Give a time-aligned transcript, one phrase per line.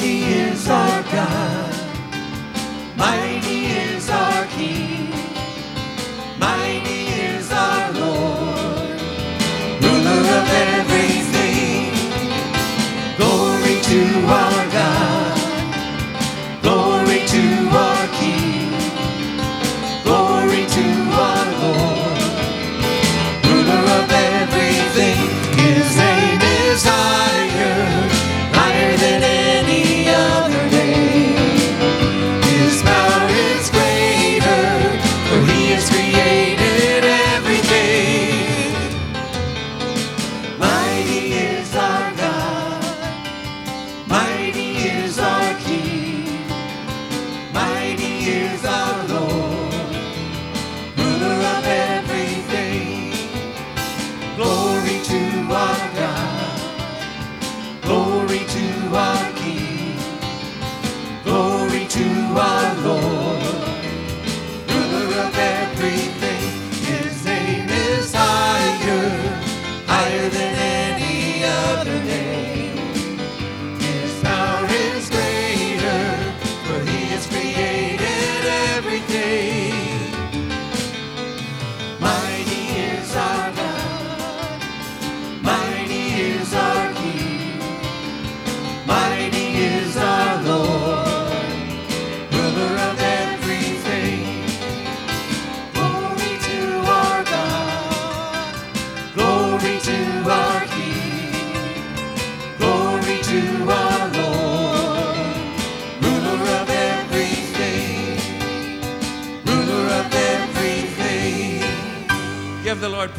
[0.00, 0.37] Is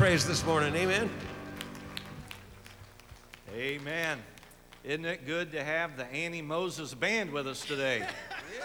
[0.09, 0.73] praise this morning.
[0.73, 1.07] Amen.
[3.55, 4.17] Amen.
[4.83, 8.01] Isn't it good to have the Annie Moses band with us today?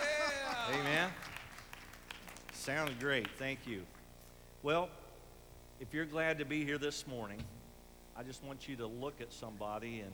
[0.72, 1.10] Amen.
[2.54, 3.28] Sounded great.
[3.38, 3.82] Thank you.
[4.62, 4.88] Well,
[5.80, 7.42] if you're glad to be here this morning,
[8.16, 10.12] I just want you to look at somebody and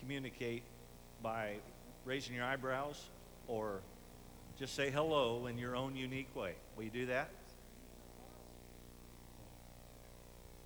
[0.00, 0.64] communicate
[1.22, 1.54] by
[2.04, 3.06] raising your eyebrows
[3.48, 3.80] or
[4.58, 6.56] just say hello in your own unique way.
[6.76, 7.30] Will you do that?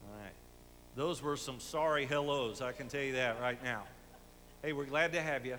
[0.07, 0.33] All right.
[0.95, 3.83] Those were some sorry hellos, I can tell you that right now.
[4.63, 5.57] Hey, we're glad to have you.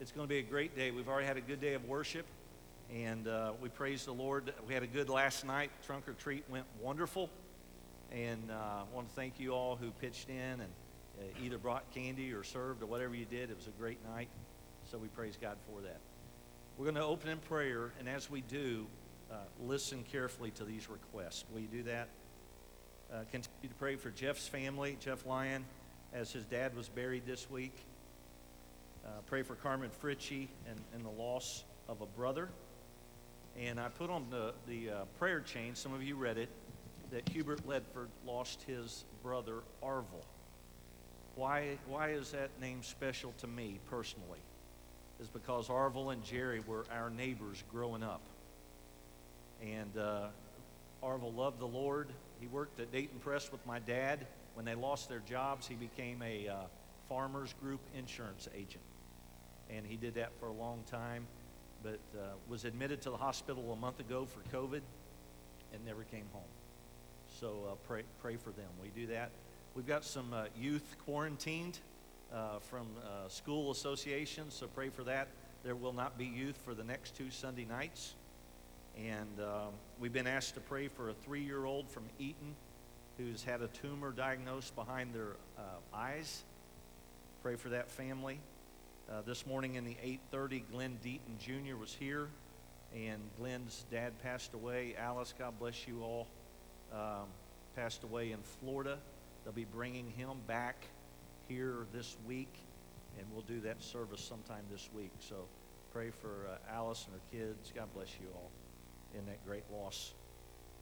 [0.00, 0.90] It's going to be a great day.
[0.90, 2.26] We've already had a good day of worship,
[2.92, 4.52] and uh, we praise the Lord.
[4.66, 5.70] We had a good last night.
[5.86, 7.30] Trunk or treat went wonderful,
[8.10, 10.62] and uh, I want to thank you all who pitched in and
[11.20, 13.50] uh, either brought candy or served or whatever you did.
[13.50, 14.28] It was a great night,
[14.90, 16.00] so we praise God for that.
[16.78, 18.86] We're going to open in prayer, and as we do,
[19.30, 21.44] uh, listen carefully to these requests.
[21.52, 22.08] Will you do that?
[23.12, 25.66] Uh, continue to pray for Jeff's family, Jeff Lyon,
[26.14, 27.74] as his dad was buried this week.
[29.04, 32.48] Uh, pray for Carmen Fritchie and, and the loss of a brother.
[33.60, 36.48] And I put on the, the uh, prayer chain, some of you read it,
[37.10, 40.24] that Hubert Ledford lost his brother Arvel.
[41.34, 44.40] Why, why is that name special to me personally?
[45.20, 48.22] Is because Arvel and Jerry were our neighbors growing up.
[49.60, 50.28] And uh,
[51.02, 52.08] Arvel loved the Lord.
[52.40, 54.26] He worked at Dayton Press with my dad.
[54.54, 56.54] When they lost their jobs, he became a uh,
[57.08, 58.84] farmers group insurance agent.
[59.70, 61.26] And he did that for a long time,
[61.82, 64.82] but uh, was admitted to the hospital a month ago for COVID
[65.72, 66.42] and never came home.
[67.40, 68.68] So uh, pray, pray for them.
[68.80, 69.30] We do that.
[69.74, 71.78] We've got some uh, youth quarantined
[72.32, 75.28] uh, from uh, school associations, so pray for that.
[75.64, 78.14] There will not be youth for the next two Sunday nights.
[78.96, 82.54] And um, we've been asked to pray for a three year old from Eaton
[83.18, 85.62] who's had a tumor diagnosed behind their uh,
[85.94, 86.44] eyes.
[87.42, 88.38] Pray for that family.
[89.10, 89.96] Uh, this morning in the
[90.32, 91.76] 8:30, Glenn Deaton Jr.
[91.76, 92.28] was here,
[92.94, 94.94] and Glenn's dad passed away.
[94.96, 96.26] Alice, God bless you all,
[96.92, 97.26] um,
[97.74, 98.98] passed away in Florida.
[99.44, 100.86] They'll be bringing him back
[101.48, 102.54] here this week,
[103.18, 105.10] and we'll do that service sometime this week.
[105.18, 105.46] So
[105.92, 107.72] pray for uh, Alice and her kids.
[107.74, 108.50] God bless you all
[109.18, 110.12] in that great loss.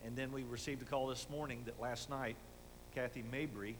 [0.04, 2.36] And then we received a call this morning that last night,
[2.94, 3.76] Kathy Mabry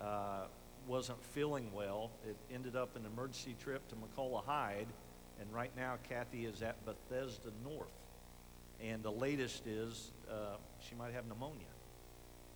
[0.00, 0.44] uh,
[0.86, 2.10] wasn't feeling well.
[2.28, 4.86] It ended up an emergency trip to McCullough Hyde,
[5.40, 7.92] and right now Kathy is at Bethesda North.
[8.82, 10.56] And the latest is uh,
[10.88, 11.66] she might have pneumonia.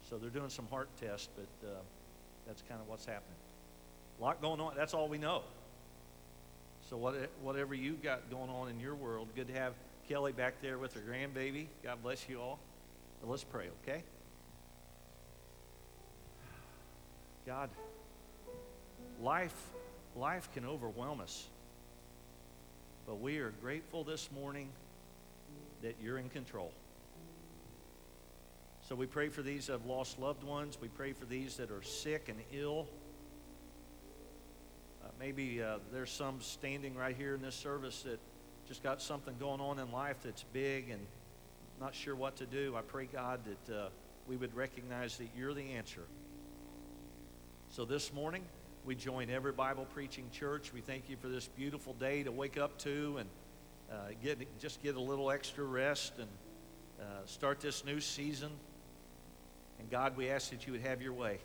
[0.08, 1.74] So they're doing some heart tests, but uh,
[2.46, 3.36] that's kind of what's happening.
[4.18, 4.72] A lot going on.
[4.76, 5.42] That's all we know.
[6.88, 9.74] So what, whatever you've got going on in your world, good to have
[10.08, 11.66] Kelly back there with her grandbaby.
[11.82, 12.60] God bless you all.
[13.20, 14.04] But let's pray, okay?
[17.44, 17.70] God,
[19.20, 19.54] life,
[20.14, 21.48] life can overwhelm us.
[23.06, 24.68] But we are grateful this morning
[25.82, 26.70] that you're in control.
[28.88, 30.78] So we pray for these that have lost loved ones.
[30.80, 32.86] We pray for these that are sick and ill.
[35.04, 38.20] Uh, maybe uh, there's some standing right here in this service that
[38.66, 41.00] just got something going on in life that's big and
[41.80, 42.74] not sure what to do.
[42.76, 43.88] I pray, God, that uh,
[44.26, 46.02] we would recognize that you're the answer.
[47.68, 48.42] So this morning,
[48.84, 50.72] we join every Bible preaching church.
[50.72, 53.28] We thank you for this beautiful day to wake up to and
[53.90, 56.28] uh, get just get a little extra rest and
[57.00, 58.50] uh, start this new season.
[59.78, 61.38] And God, we ask that you would have your way,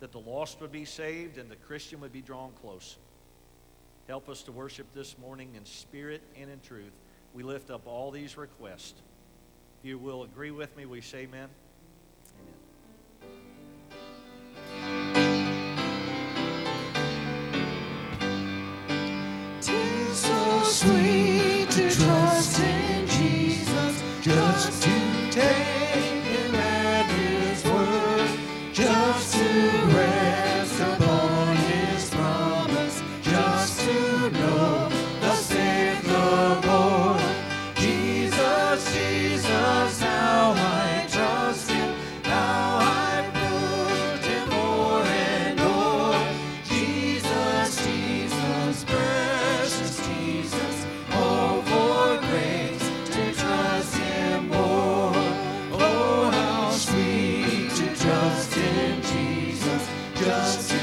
[0.00, 2.96] that the lost would be saved and the Christian would be drawn close.
[4.06, 6.92] Help us to worship this morning in spirit and in truth.
[7.32, 9.00] We lift up all these requests.
[9.80, 11.48] If you will agree with me, we say amen.
[60.24, 60.73] Just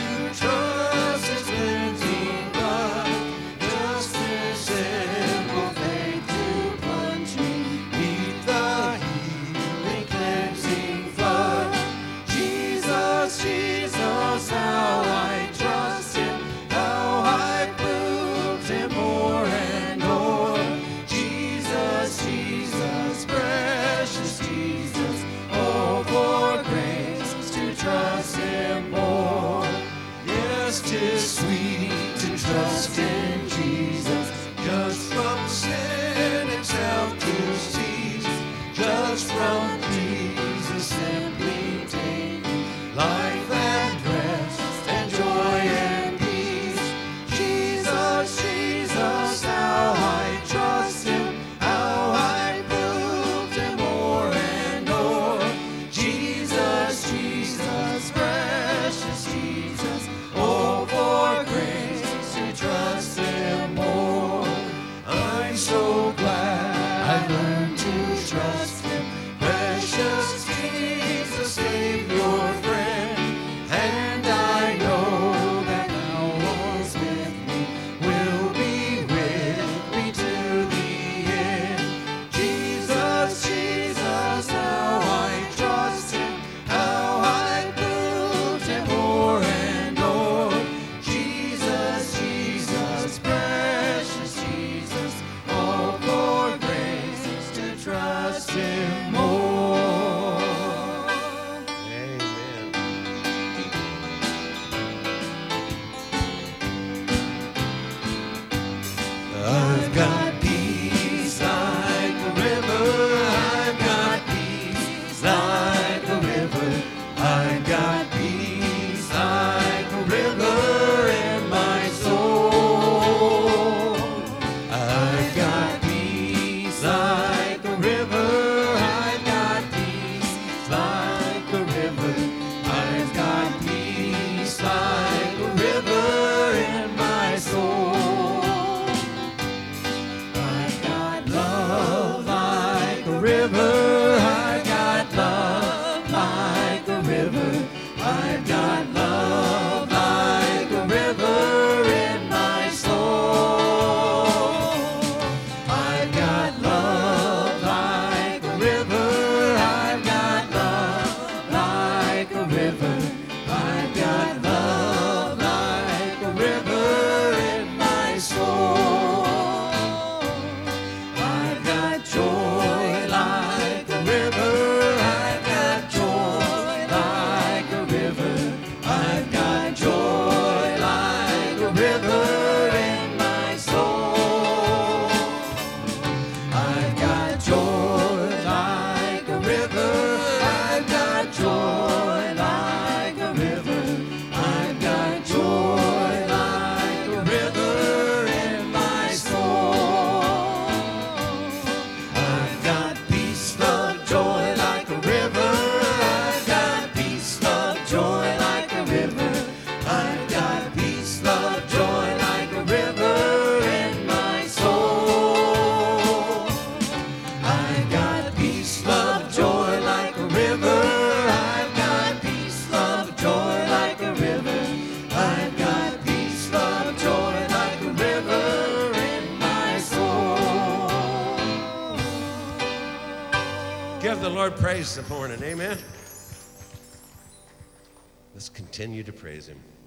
[238.81, 239.80] continue to praise Him.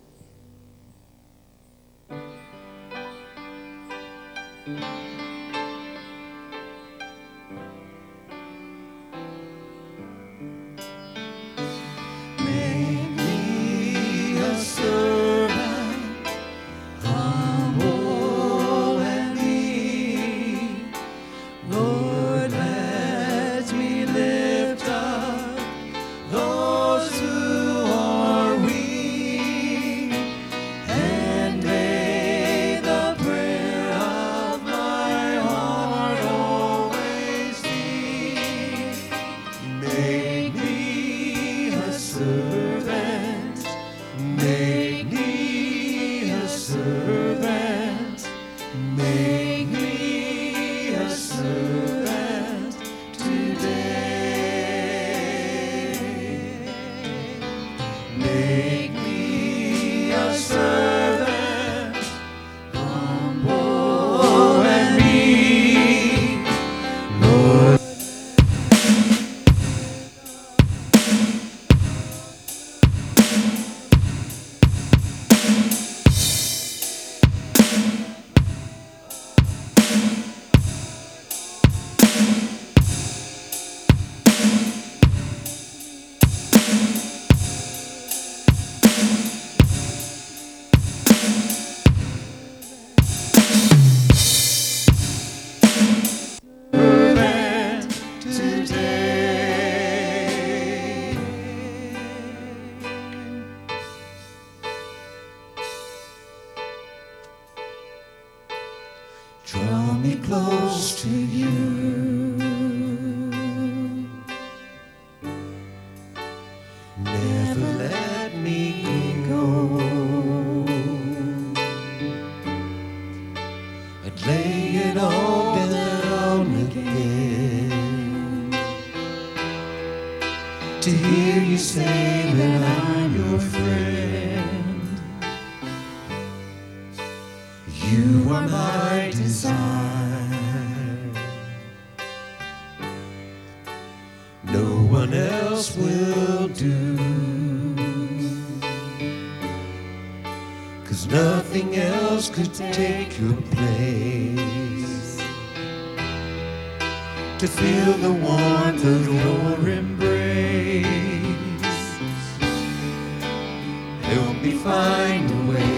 [164.15, 165.74] Help me find a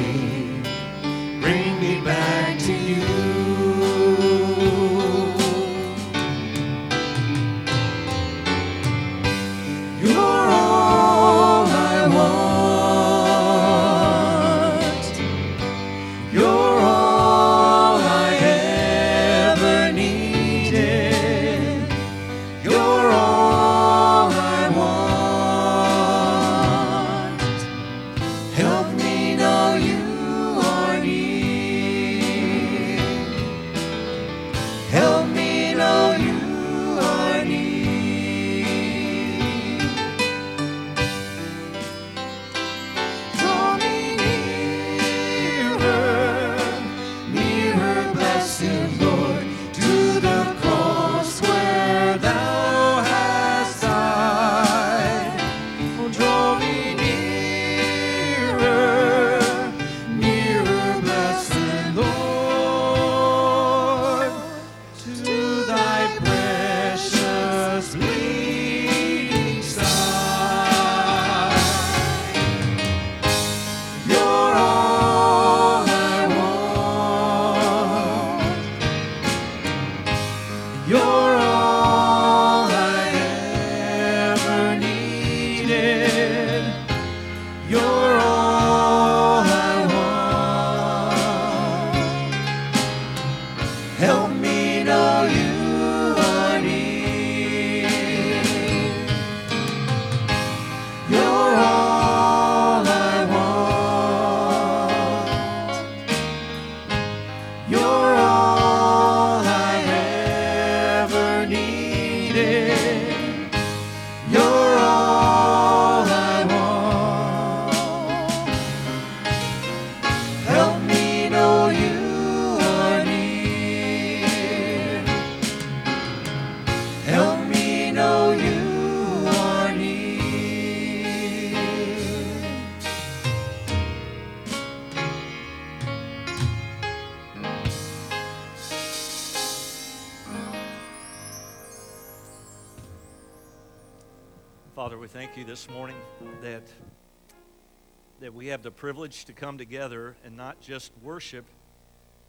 [148.66, 151.44] the privilege to come together and not just worship,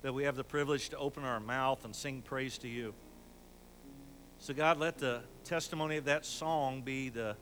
[0.04, 2.94] that we have the privilege to open our mouth and sing praise to you.
[4.38, 7.36] So, God, let the testimony of that song be the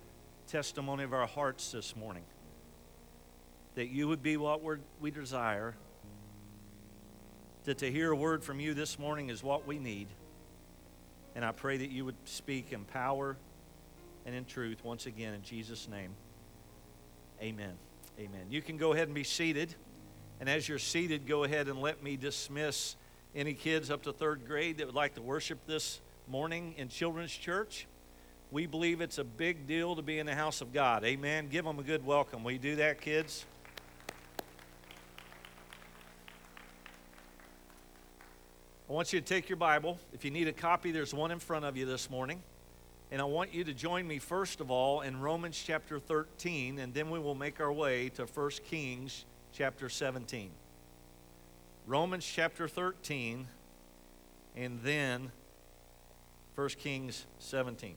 [0.47, 2.23] testimony of our hearts this morning.
[3.73, 4.61] That you would be what
[5.01, 5.75] we desire.
[7.65, 10.07] That to hear a word from you this morning is what we need.
[11.35, 13.35] And I pray that you would speak in power
[14.25, 16.11] and in truth once again in Jesus' name.
[17.41, 17.73] Amen.
[18.17, 18.45] Amen.
[18.49, 19.75] You can go ahead and be seated.
[20.39, 22.95] And as you're seated, go ahead and let me dismiss
[23.35, 27.33] any kids up to third grade that would like to worship this morning in Children's
[27.33, 27.87] Church.
[28.51, 31.03] We believe it's a big deal to be in the house of God.
[31.03, 31.49] Amen.
[31.49, 32.43] Give them a good welcome.
[32.43, 33.45] Will you do that, kids?
[38.89, 39.99] I want you to take your Bible.
[40.13, 42.41] If you need a copy, there's one in front of you this morning.
[43.11, 46.93] And I want you to join me, first of all, in Romans chapter 13, and
[46.93, 50.49] then we will make our way to 1 Kings chapter 17.
[51.85, 53.47] Romans chapter 13,
[54.55, 55.31] and then
[56.55, 57.95] 1 Kings 17.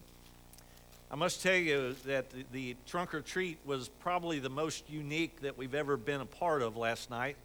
[1.10, 5.40] I must tell you that the, the, trunk or treat was probably the most unique
[5.40, 7.36] that we've ever been a part of last night.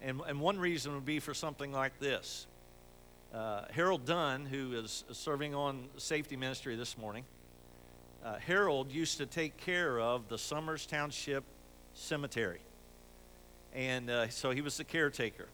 [0.00, 2.46] And, and one reason would be for something like this.
[3.34, 7.24] Uh, Harold Dunn, who is serving on safety ministry this morning,
[8.24, 11.42] uh, Harold used to take care of the Somers Township
[11.94, 12.60] Cemetery.
[13.74, 15.48] And uh, so he was the caretaker.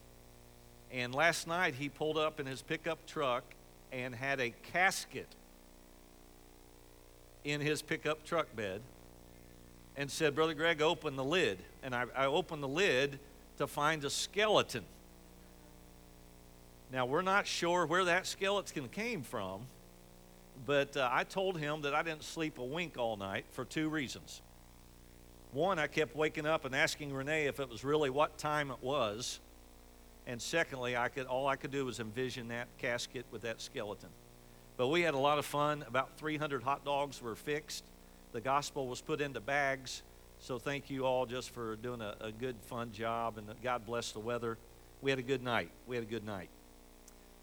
[0.93, 3.45] And last night he pulled up in his pickup truck
[3.91, 5.29] and had a casket
[7.45, 8.83] in his pickup truck bed
[9.97, 11.57] and said, Brother Greg, open the lid.
[11.83, 13.19] And I, I opened the lid
[13.57, 14.85] to find a skeleton.
[16.93, 19.63] Now, we're not sure where that skeleton came from,
[20.67, 23.89] but uh, I told him that I didn't sleep a wink all night for two
[23.89, 24.43] reasons.
[25.53, 28.83] One, I kept waking up and asking Renee if it was really what time it
[28.83, 29.39] was.
[30.27, 34.11] And secondly, I could all I could do was envision that casket with that skeleton.
[34.77, 35.85] But we had a lot of fun.
[35.87, 37.85] About 300 hot dogs were fixed.
[38.33, 40.03] The gospel was put into bags.
[40.39, 43.39] So thank you all just for doing a, a good, fun job.
[43.39, 44.57] And God bless the weather.
[45.03, 45.71] We had a good night.
[45.87, 46.49] We had a good night.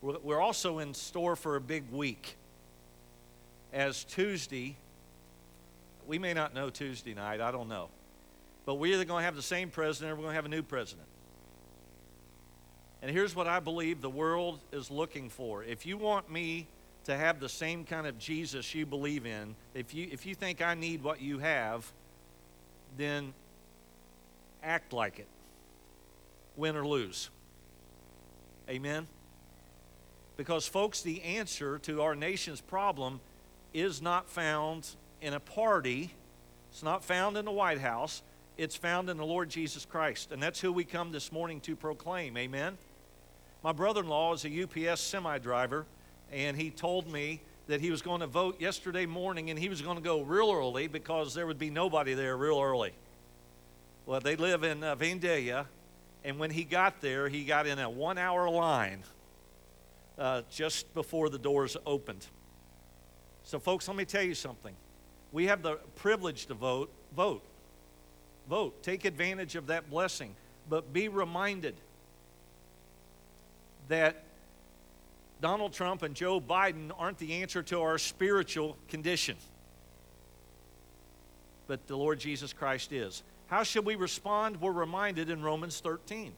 [0.02, 2.38] We're also in store for a big week.
[3.74, 4.78] As Tuesday,
[6.06, 7.90] we may not know Tuesday night, I don't know.
[8.66, 10.50] But we're either going to have the same president or we're going to have a
[10.50, 11.08] new president.
[13.02, 15.64] And here's what I believe the world is looking for.
[15.64, 16.68] If you want me
[17.06, 20.62] to have the same kind of Jesus you believe in, if you, if you think
[20.62, 21.92] I need what you have,
[22.98, 23.34] then
[24.64, 25.28] act like it,
[26.56, 27.30] win or lose.
[28.70, 29.08] Amen?
[30.38, 33.20] Because, folks, the answer to our nation's problem
[33.74, 34.88] is not found
[35.20, 36.14] in a party,
[36.70, 38.22] it's not found in the White House,
[38.56, 40.32] it's found in the Lord Jesus Christ.
[40.32, 42.38] And that's who we come this morning to proclaim.
[42.38, 42.78] Amen?
[43.64, 45.86] My brother in law is a UPS semi driver,
[46.32, 49.82] and he told me that he was going to vote yesterday morning and he was
[49.82, 52.94] going to go real early because there would be nobody there real early.
[54.06, 55.66] Well, they live in uh, Vandalia,
[56.24, 59.04] and when he got there, he got in a one hour line
[60.18, 62.26] uh, just before the doors opened.
[63.44, 64.76] So, folks, let me tell you something.
[65.32, 66.92] We have the privilege to vote.
[67.16, 67.44] Vote.
[68.50, 68.82] Vote.
[68.84, 70.36] Take advantage of that blessing.
[70.70, 71.76] But be reminded
[73.88, 74.24] that
[75.40, 79.38] Donald Trump and Joe Biden aren't the answer to our spiritual condition.
[81.68, 83.24] But the Lord Jesus Christ is.
[83.48, 84.60] How should we respond?
[84.60, 86.34] We're reminded in Romans 13.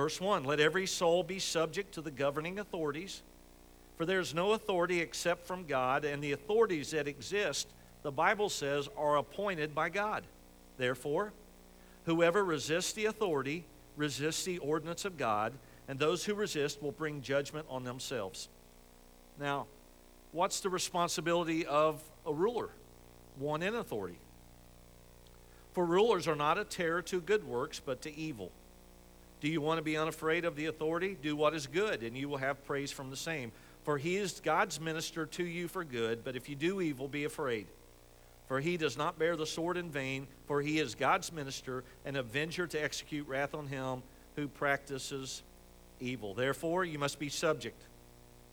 [0.00, 3.20] Verse 1 Let every soul be subject to the governing authorities,
[3.98, 7.68] for there is no authority except from God, and the authorities that exist,
[8.02, 10.24] the Bible says, are appointed by God.
[10.78, 11.34] Therefore,
[12.06, 15.52] whoever resists the authority resists the ordinance of God,
[15.86, 18.48] and those who resist will bring judgment on themselves.
[19.38, 19.66] Now,
[20.32, 22.70] what's the responsibility of a ruler?
[23.38, 24.18] One in authority.
[25.74, 28.50] For rulers are not a terror to good works, but to evil.
[29.40, 31.16] Do you want to be unafraid of the authority?
[31.20, 33.52] Do what is good, and you will have praise from the same.
[33.84, 37.24] For he is God's minister to you for good, but if you do evil, be
[37.24, 37.66] afraid.
[38.48, 42.16] For he does not bear the sword in vain, for he is God's minister, an
[42.16, 44.02] avenger to execute wrath on him
[44.36, 45.42] who practices
[46.00, 46.34] evil.
[46.34, 47.80] Therefore, you must be subject,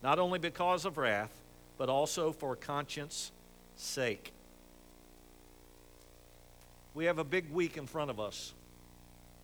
[0.03, 1.31] not only because of wrath,
[1.77, 3.31] but also for conscience
[3.75, 4.31] sake.
[6.93, 8.53] We have a big week in front of us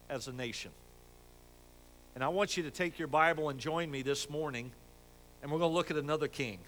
[0.09, 0.71] as a nation.
[2.15, 4.71] And I want you to take your Bible and join me this morning,
[5.41, 6.59] and we're going to look at another king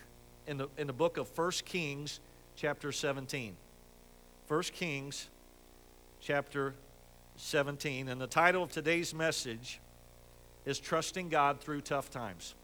[0.47, 2.19] in the, in the book of 1 Kings,
[2.55, 3.55] chapter 17.
[4.47, 5.29] 1 Kings
[6.19, 6.73] chapter
[7.35, 8.09] 17.
[8.09, 9.79] And the title of today's message
[10.65, 12.55] is Trusting God Through Tough Times.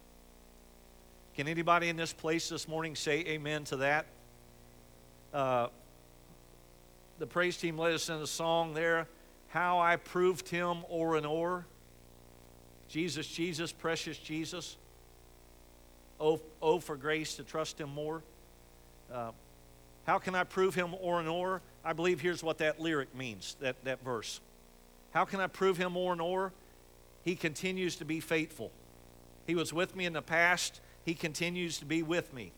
[1.35, 4.05] Can anybody in this place this morning say amen to that?
[5.31, 5.67] Uh,
[7.19, 9.07] the praise team led us in a song there,
[9.49, 11.65] How I Proved Him O'er and O'er.
[12.91, 14.75] Jesus, Jesus, precious Jesus.
[16.19, 18.21] Oh, oh for grace to trust Him more.
[19.11, 19.31] Uh,
[20.05, 21.61] how can I prove Him o'er and o'er?
[21.85, 24.41] I believe here's what that lyric means, that, that verse.
[25.11, 26.51] How can I prove Him o'er and o'er?
[27.23, 28.71] He continues to be faithful.
[29.47, 32.51] He was with me in the past, He continues to be with me.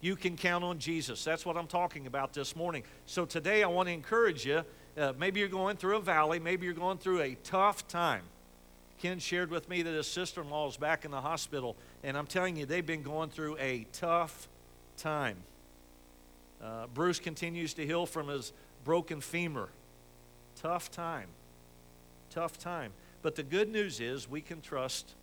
[0.00, 1.22] You can count on Jesus.
[1.22, 2.82] That's what I'm talking about this morning.
[3.06, 4.64] So today I want to encourage you.
[4.96, 8.22] Uh, maybe you're going through a valley, maybe you're going through a tough time.
[8.98, 12.16] Ken shared with me that his sister in law is back in the hospital, and
[12.16, 14.48] I'm telling you, they've been going through a tough
[14.96, 15.36] time.
[16.62, 18.52] Uh, Bruce continues to heal from his
[18.84, 19.68] broken femur.
[20.56, 21.28] Tough time.
[22.30, 22.92] Tough time.
[23.22, 25.14] But the good news is we can trust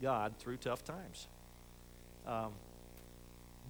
[0.00, 1.26] God through tough times.
[2.26, 2.52] Um,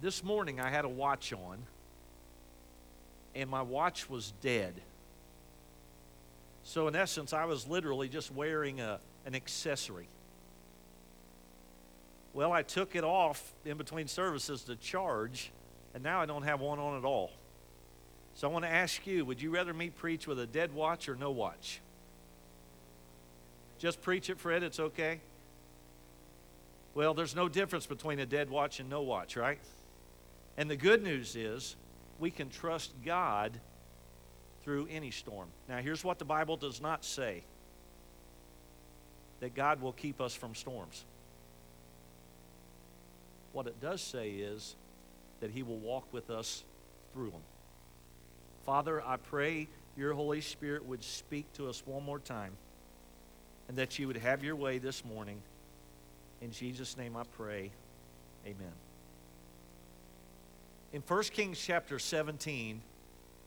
[0.01, 1.59] this morning I had a watch on,
[3.33, 4.73] and my watch was dead.
[6.63, 10.07] So, in essence, I was literally just wearing a, an accessory.
[12.33, 15.51] Well, I took it off in between services to charge,
[15.93, 17.31] and now I don't have one on at all.
[18.35, 21.09] So, I want to ask you would you rather me preach with a dead watch
[21.09, 21.81] or no watch?
[23.79, 25.19] Just preach it, Fred, it's okay?
[26.93, 29.59] Well, there's no difference between a dead watch and no watch, right?
[30.57, 31.75] And the good news is
[32.19, 33.59] we can trust God
[34.63, 35.47] through any storm.
[35.67, 37.43] Now, here's what the Bible does not say
[39.39, 41.03] that God will keep us from storms.
[43.53, 44.75] What it does say is
[45.39, 46.63] that He will walk with us
[47.13, 47.41] through them.
[48.65, 52.53] Father, I pray your Holy Spirit would speak to us one more time
[53.67, 55.41] and that you would have your way this morning.
[56.41, 57.71] In Jesus' name I pray.
[58.45, 58.73] Amen.
[60.93, 62.81] In 1 Kings chapter 17,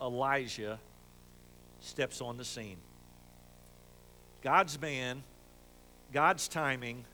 [0.01, 0.79] Elijah
[1.85, 2.77] steps on the scene.
[4.43, 5.23] God's man,
[6.13, 7.05] God's timing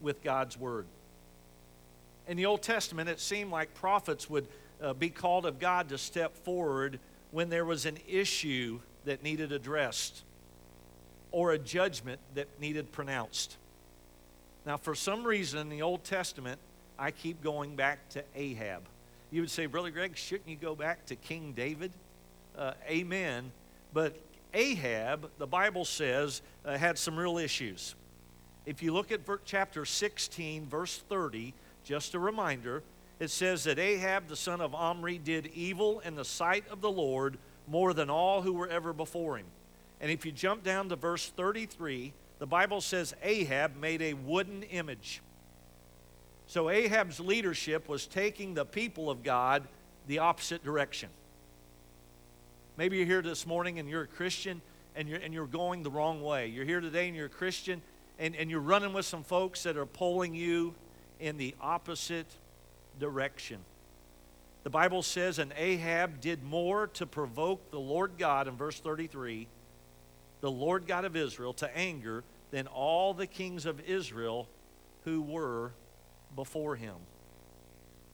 [0.00, 0.86] with God's word.
[2.28, 4.46] In the Old Testament, it seemed like prophets would
[4.80, 6.98] uh, be called of God to step forward
[7.30, 10.22] when there was an issue that needed addressed
[11.30, 13.56] or a judgment that needed pronounced.
[14.64, 16.60] Now, for some reason in the Old Testament,
[16.98, 18.82] I keep going back to Ahab.
[19.30, 21.90] You would say, Brother Greg, shouldn't you go back to King David?
[22.56, 23.50] Uh, amen.
[23.92, 24.16] But
[24.54, 27.94] Ahab, the Bible says, uh, had some real issues.
[28.66, 32.82] If you look at chapter 16, verse 30, just a reminder,
[33.18, 36.90] it says that Ahab, the son of Omri, did evil in the sight of the
[36.90, 39.46] Lord more than all who were ever before him.
[40.00, 44.64] And if you jump down to verse 33, the Bible says Ahab made a wooden
[44.64, 45.22] image.
[46.46, 49.62] So Ahab's leadership was taking the people of God
[50.08, 51.08] the opposite direction.
[52.82, 54.60] Maybe you're here this morning and you're a Christian
[54.96, 56.48] and you're, and you're going the wrong way.
[56.48, 57.80] You're here today and you're a Christian
[58.18, 60.74] and, and you're running with some folks that are pulling you
[61.20, 62.26] in the opposite
[62.98, 63.58] direction.
[64.64, 69.46] The Bible says, and Ahab did more to provoke the Lord God, in verse 33,
[70.40, 74.48] the Lord God of Israel, to anger than all the kings of Israel
[75.04, 75.70] who were
[76.34, 76.96] before him.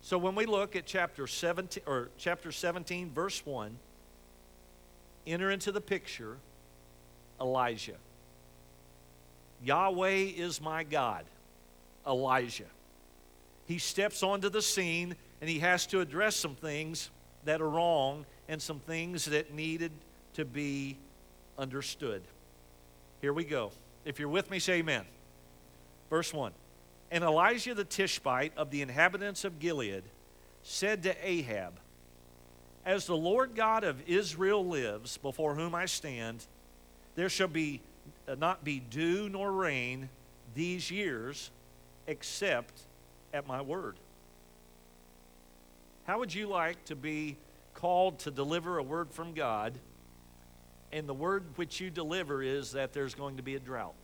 [0.02, 3.78] So when we look at chapter 17 or chapter 17 verse 1,
[5.28, 6.36] enter into the picture
[7.40, 7.96] Elijah.
[9.62, 11.24] Yahweh is my God.
[12.06, 12.64] Elijah.
[13.66, 17.10] He steps onto the scene and he has to address some things
[17.44, 19.92] that are wrong and some things that needed
[20.34, 20.96] to be
[21.58, 22.22] understood.
[23.20, 23.72] Here we go.
[24.04, 25.04] If you're with me, say amen.
[26.08, 26.52] Verse 1.
[27.10, 30.04] And Elijah the Tishbite of the inhabitants of Gilead
[30.62, 31.74] said to Ahab,
[32.88, 36.46] As the Lord God of Israel lives, before whom I stand,
[37.16, 37.83] there shall be
[38.27, 40.09] uh, not be dew nor rain
[40.55, 41.51] these years,
[42.07, 42.81] except
[43.35, 43.96] at my word.
[46.07, 47.37] How would you like to be
[47.74, 49.74] called to deliver a word from God,
[50.90, 53.94] and the word which you deliver is that there's going to be a drought?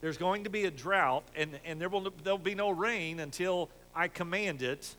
[0.00, 3.68] there's going to be a drought, and, and there will there'll be no rain until
[3.94, 4.94] I command it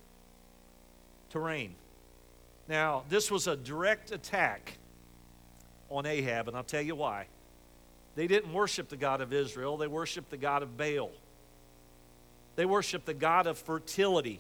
[1.32, 1.76] to rain.
[2.68, 4.78] Now, this was a direct attack
[5.90, 7.28] on Ahab, and I'll tell you why.
[8.16, 11.12] They didn't worship the God of Israel, they worshiped the God of Baal.
[12.58, 14.40] They worshiped the God of fertility.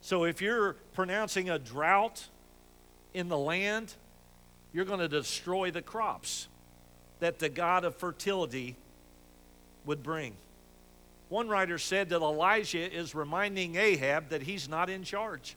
[0.00, 2.28] So if you're pronouncing a drought
[3.12, 3.94] in the land,
[4.72, 6.48] you're going to destroy the crops
[7.18, 8.76] that the God of fertility
[9.84, 10.34] would bring.
[11.28, 15.56] One writer said that Elijah is reminding Ahab that he's not in charge.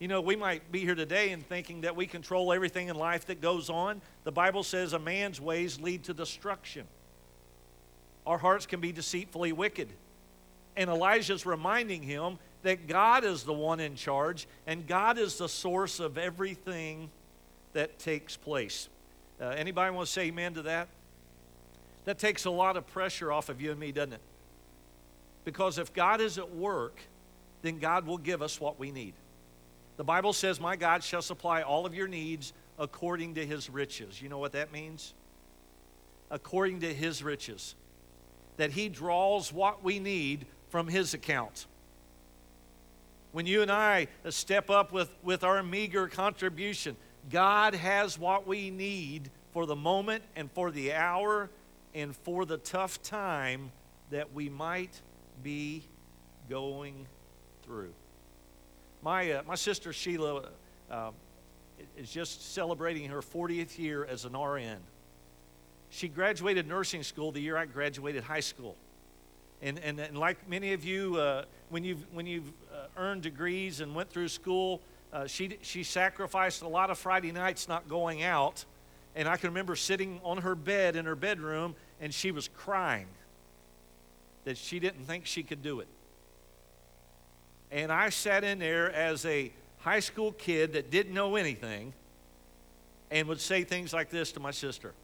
[0.00, 3.26] You know, we might be here today and thinking that we control everything in life
[3.26, 4.00] that goes on.
[4.24, 6.86] The Bible says a man's ways lead to destruction.
[8.26, 9.88] Our hearts can be deceitfully wicked.
[10.74, 15.50] And Elijah's reminding him that God is the one in charge and God is the
[15.50, 17.10] source of everything
[17.74, 18.88] that takes place.
[19.38, 20.88] Uh, anybody want to say amen to that?
[22.06, 24.20] That takes a lot of pressure off of you and me, doesn't it?
[25.44, 26.98] Because if God is at work,
[27.60, 29.12] then God will give us what we need.
[30.00, 34.22] The Bible says, My God shall supply all of your needs according to his riches.
[34.22, 35.12] You know what that means?
[36.30, 37.74] According to his riches.
[38.56, 41.66] That he draws what we need from his account.
[43.32, 46.96] When you and I step up with, with our meager contribution,
[47.28, 51.50] God has what we need for the moment and for the hour
[51.94, 53.70] and for the tough time
[54.08, 55.02] that we might
[55.42, 55.82] be
[56.48, 57.06] going
[57.64, 57.92] through.
[59.02, 60.48] My, uh, my sister Sheila
[60.90, 61.10] uh,
[61.96, 64.78] is just celebrating her 40th year as an RN.
[65.88, 68.76] She graduated nursing school the year I graduated high school.
[69.62, 73.80] And, and, and like many of you, uh, when you've, when you've uh, earned degrees
[73.80, 74.80] and went through school,
[75.12, 78.64] uh, she, she sacrificed a lot of Friday nights not going out.
[79.16, 83.08] And I can remember sitting on her bed in her bedroom, and she was crying
[84.44, 85.88] that she didn't think she could do it.
[87.72, 91.92] And I sat in there as a high school kid that didn't know anything
[93.10, 94.94] and would say things like this to my sister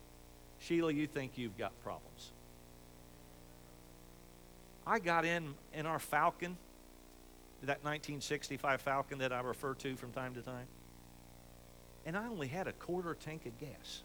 [0.59, 2.33] Sheila, you think you've got problems.
[4.87, 6.57] I got in in our Falcon,
[7.63, 10.67] that 1965 Falcon that I refer to from time to time,
[12.07, 14.03] and I only had a quarter tank of gas.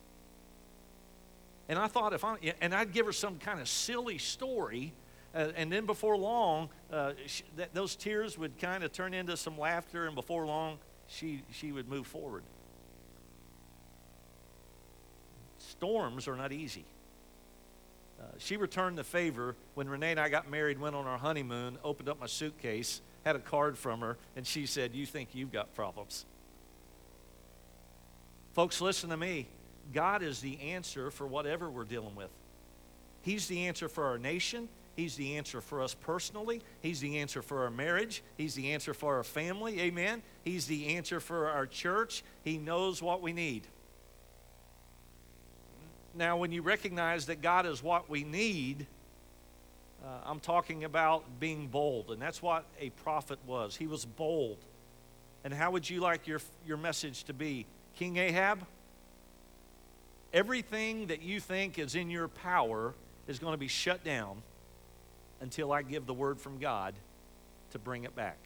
[1.70, 4.94] And I thought if I, and I'd give her some kind of silly story
[5.34, 9.58] uh, and then before long, uh, she, those tears would kind of turn into some
[9.58, 12.44] laughter, and before long, she, she would move forward.
[15.58, 16.86] Storms are not easy.
[18.20, 21.78] Uh, she returned the favor when Renee and I got married, went on our honeymoon,
[21.84, 25.52] opened up my suitcase, had a card from her, and she said, You think you've
[25.52, 26.26] got problems.
[28.54, 29.48] Folks, listen to me.
[29.94, 32.30] God is the answer for whatever we're dealing with.
[33.22, 34.68] He's the answer for our nation.
[34.96, 36.62] He's the answer for us personally.
[36.82, 38.24] He's the answer for our marriage.
[38.38, 39.80] He's the answer for our family.
[39.82, 40.22] Amen.
[40.44, 42.24] He's the answer for our church.
[42.44, 43.68] He knows what we need.
[46.14, 48.86] Now, when you recognize that God is what we need,
[50.04, 52.12] uh, I'm talking about being bold.
[52.12, 53.78] And that's what a prophet was.
[53.78, 54.58] He was bold.
[55.46, 57.66] And how would you like your, your message to be?
[57.96, 58.66] King Ahab,
[60.34, 62.94] everything that you think is in your power
[63.28, 64.42] is going to be shut down
[65.42, 66.94] until I give the word from God
[67.72, 68.38] to bring it back.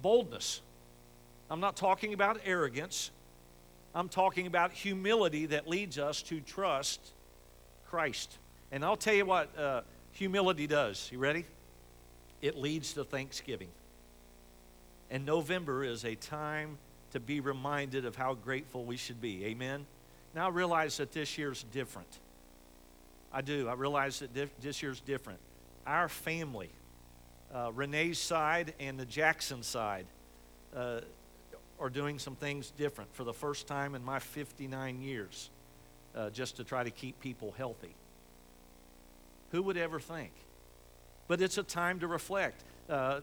[0.00, 0.62] Boldness.
[1.50, 3.10] I'm not talking about arrogance.
[3.94, 7.00] I'm talking about humility that leads us to trust
[7.88, 8.38] Christ.
[8.70, 9.80] And I'll tell you what uh,
[10.12, 11.08] humility does.
[11.10, 11.44] You ready?
[12.40, 13.68] It leads to thanksgiving.
[15.10, 16.78] And November is a time
[17.12, 19.46] to be reminded of how grateful we should be.
[19.46, 19.86] Amen?
[20.34, 22.18] Now realize that this year's different.
[23.32, 23.68] I do.
[23.68, 25.40] I realize that this year's different
[25.86, 26.68] our family,
[27.54, 30.04] uh, Renee's side and the Jackson side,
[30.76, 31.00] uh,
[31.80, 35.48] are doing some things different for the first time in my 59 years,
[36.14, 37.94] uh, just to try to keep people healthy.
[39.52, 40.32] Who would ever think?
[41.26, 42.62] But it's a time to reflect.
[42.88, 43.20] Uh,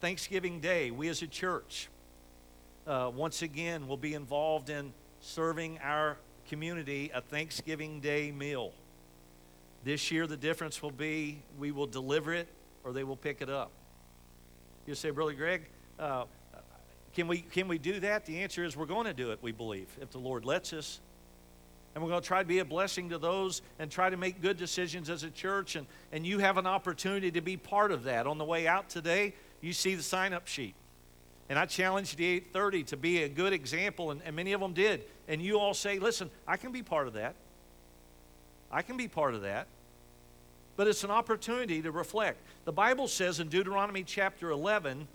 [0.00, 1.88] Thanksgiving Day, we as a church,
[2.86, 6.16] uh, once again, will be involved in serving our
[6.48, 8.72] community a Thanksgiving Day meal.
[9.84, 12.48] This year, the difference will be we will deliver it
[12.84, 13.70] or they will pick it up.
[14.86, 15.62] You say, Brother Greg,
[15.98, 16.24] uh,
[17.14, 18.26] can, we, can we do that?
[18.26, 21.00] The answer is we're going to do it, we believe, if the Lord lets us.
[21.94, 24.40] And we're going to try to be a blessing to those and try to make
[24.40, 25.74] good decisions as a church.
[25.74, 28.26] And, and you have an opportunity to be part of that.
[28.26, 30.74] On the way out today, you see the sign up sheet.
[31.48, 34.74] And I challenged the 830 to be a good example, and, and many of them
[34.74, 35.04] did.
[35.26, 37.34] And you all say, listen, I can be part of that.
[38.70, 39.66] I can be part of that.
[40.76, 42.38] But it's an opportunity to reflect.
[42.64, 45.08] The Bible says in Deuteronomy chapter 11,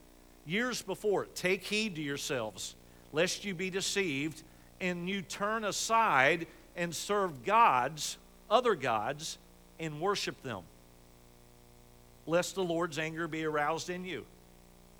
[0.46, 2.76] years before, take heed to yourselves,
[3.14, 4.44] lest you be deceived,
[4.82, 8.18] and you turn aside and serve gods,
[8.50, 9.38] other gods,
[9.80, 10.64] and worship them,
[12.26, 14.26] lest the Lord's anger be aroused in you.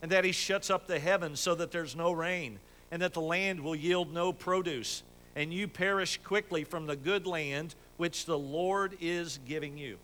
[0.04, 2.60] and that he shuts up the heavens so that there's no rain,
[2.92, 5.02] and that the land will yield no produce,
[5.34, 9.98] and you perish quickly from the good land which the Lord is giving you.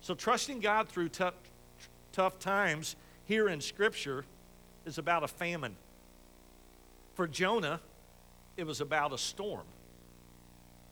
[0.00, 1.34] So, trusting God through tough,
[2.12, 4.24] tough times here in Scripture
[4.84, 5.76] is about a famine.
[7.14, 7.80] For Jonah,
[8.56, 9.64] it was about a storm.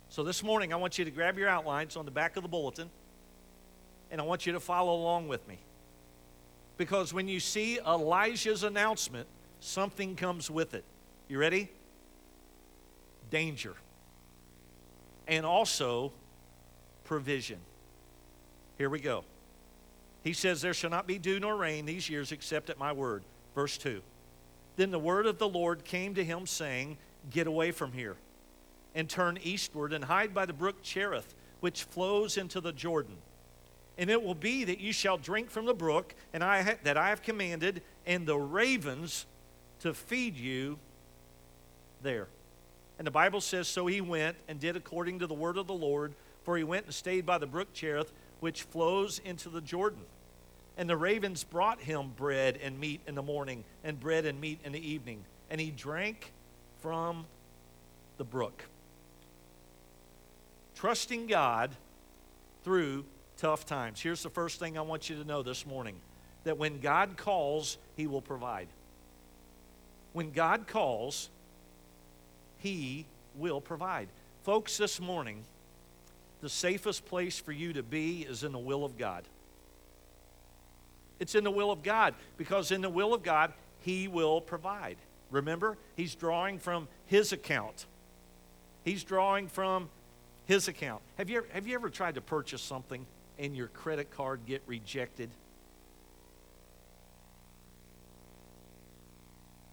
[0.09, 2.48] So this morning, I want you to grab your outlines on the back of the
[2.48, 2.88] bulletin,
[4.11, 5.59] and I want you to follow along with me.
[6.76, 9.26] Because when you see Elijah's announcement,
[9.61, 10.85] something comes with it.
[11.28, 11.70] You ready?
[13.30, 13.74] Danger.
[15.26, 16.12] And also
[17.04, 17.58] provision.
[18.78, 19.24] Here we go.
[20.22, 23.22] He says, There shall not be dew nor rain these years except at my word.
[23.54, 24.02] Verse 2.
[24.76, 26.96] Then the word of the Lord came to him, saying,
[27.30, 28.16] Get away from here,
[28.94, 33.16] and turn eastward, and hide by the brook Cherith, which flows into the Jordan.
[33.96, 36.96] And it will be that you shall drink from the brook, and I ha- that
[36.96, 39.26] I have commanded, and the ravens
[39.80, 40.78] to feed you
[42.02, 42.26] there.
[42.98, 45.74] And the Bible says, So he went and did according to the word of the
[45.74, 50.02] Lord, for he went and stayed by the brook Cherith, which flows into the Jordan.
[50.76, 54.61] And the ravens brought him bread and meat in the morning, and bread and meat
[54.64, 55.24] in the evening.
[55.50, 56.33] And he drank
[56.80, 57.26] from
[58.18, 58.64] the brook.
[60.74, 61.70] Trusting God
[62.64, 63.04] through
[63.37, 64.00] tough times.
[64.00, 65.96] Here's the first thing I want you to know this morning
[66.44, 68.68] that when God calls, he will provide.
[70.12, 71.30] When God calls,
[72.64, 74.09] he will provide.
[74.42, 75.44] Folks, this morning,
[76.40, 79.24] the safest place for you to be is in the will of God.
[81.20, 84.96] It's in the will of God because in the will of God, He will provide.
[85.31, 87.85] Remember, He's drawing from His account.
[88.83, 89.90] He's drawing from
[90.46, 91.03] His account.
[91.18, 93.05] Have you, ever, have you ever tried to purchase something
[93.38, 95.29] and your credit card get rejected?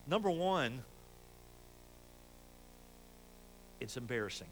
[0.06, 0.82] Number one,
[3.82, 4.48] it's embarrassing.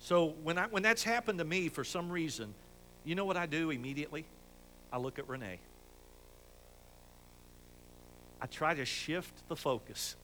[0.00, 2.52] So when, I, when that's happened to me for some reason,
[3.04, 4.26] you know what I do immediately?
[4.92, 5.58] I look at Renee.
[8.40, 10.16] I try to shift the focus.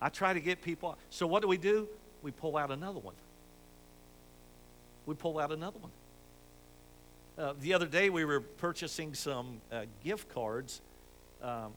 [0.00, 0.98] I try to get people.
[1.08, 1.88] So what do we do?
[2.22, 3.14] We pull out another one.
[5.06, 5.92] We pull out another one.
[7.36, 10.82] Uh, the other day we were purchasing some uh, gift cards,
[11.42, 11.72] um,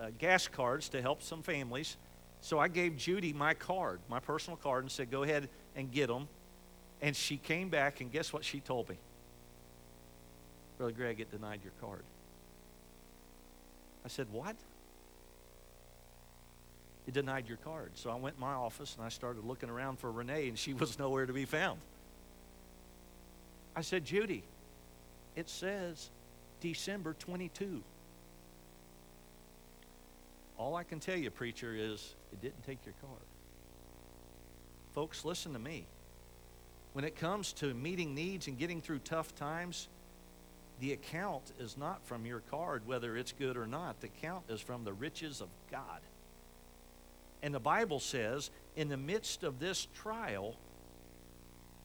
[0.00, 1.96] uh, gas cards to help some families.
[2.42, 6.08] So I gave Judy my card, my personal card, and said, go ahead and get
[6.08, 6.28] them.
[7.00, 8.96] And she came back, and guess what she told me?
[10.78, 12.02] Brother Greg, it denied your card.
[14.04, 14.56] I said, What?
[17.06, 17.92] It denied your card.
[17.94, 20.74] So I went in my office and I started looking around for Renee, and she
[20.74, 21.80] was nowhere to be found.
[23.74, 24.44] I said, Judy,
[25.34, 26.10] it says
[26.60, 27.82] December 22.
[30.62, 33.20] All I can tell you, preacher, is it didn't take your card.
[34.94, 35.86] Folks, listen to me.
[36.92, 39.88] When it comes to meeting needs and getting through tough times,
[40.78, 44.00] the account is not from your card, whether it's good or not.
[44.00, 46.00] The account is from the riches of God.
[47.42, 50.54] And the Bible says, in the midst of this trial,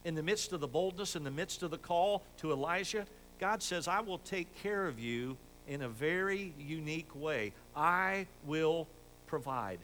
[0.06, 3.08] in the midst of the boldness, in the midst of the call to Elijah,
[3.40, 5.36] God says, I will take care of you
[5.68, 7.54] in a very unique way.
[7.76, 8.88] I will
[9.28, 9.80] provide.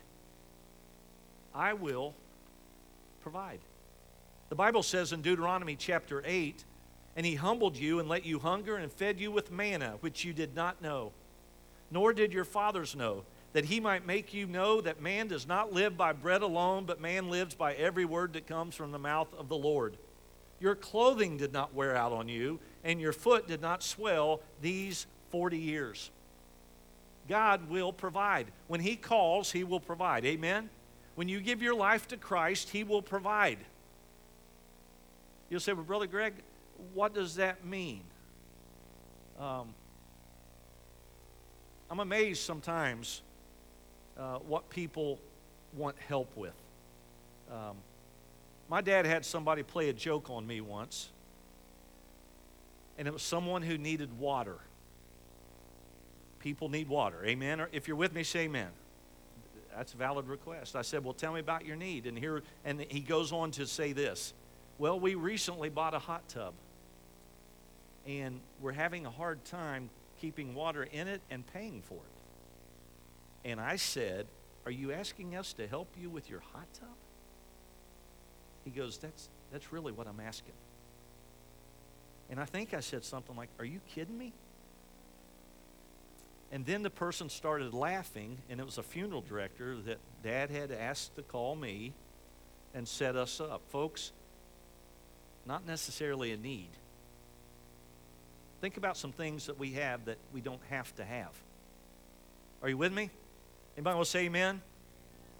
[1.53, 2.13] I will
[3.21, 3.59] provide.
[4.49, 6.63] The Bible says in Deuteronomy chapter 8,
[7.15, 10.33] and he humbled you and let you hunger and fed you with manna, which you
[10.33, 11.11] did not know,
[11.91, 13.23] nor did your fathers know,
[13.53, 16.99] that he might make you know that man does not live by bread alone, but
[16.99, 19.95] man lives by every word that comes from the mouth of the Lord.
[20.59, 25.05] Your clothing did not wear out on you, and your foot did not swell these
[25.33, 26.11] 40 years.
[27.27, 28.47] God will provide.
[28.67, 30.23] When he calls, he will provide.
[30.23, 30.69] Amen?
[31.15, 33.59] When you give your life to Christ, He will provide.
[35.49, 36.33] You'll say, Well, Brother Greg,
[36.93, 38.01] what does that mean?
[39.39, 39.73] Um,
[41.89, 43.21] I'm amazed sometimes
[44.17, 45.19] uh, what people
[45.75, 46.53] want help with.
[47.51, 47.77] Um,
[48.69, 51.09] my dad had somebody play a joke on me once,
[52.97, 54.57] and it was someone who needed water.
[56.43, 57.25] People need water.
[57.25, 57.59] Amen?
[57.59, 58.69] Or if you're with me, say amen
[59.75, 60.75] that's a valid request.
[60.75, 62.05] I said, well, tell me about your need.
[62.05, 64.33] And here, and he goes on to say this.
[64.77, 66.53] Well, we recently bought a hot tub,
[68.07, 69.89] and we're having a hard time
[70.19, 73.49] keeping water in it and paying for it.
[73.49, 74.25] And I said,
[74.65, 76.89] Are you asking us to help you with your hot tub?
[78.65, 80.53] He goes, That's, that's really what I'm asking.
[82.29, 84.33] And I think I said something like, Are you kidding me?
[86.53, 90.71] And then the person started laughing, and it was a funeral director that dad had
[90.71, 91.93] asked to call me
[92.75, 93.63] and set us up.
[93.69, 94.11] Folks,
[95.47, 96.69] not necessarily a need.
[98.61, 101.31] Think about some things that we have that we don't have to have.
[102.61, 103.09] Are you with me?
[103.75, 104.61] Anybody want to say amen?